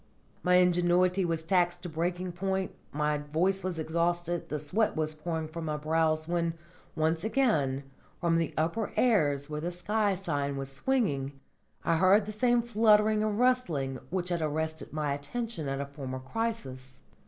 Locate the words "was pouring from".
4.95-5.65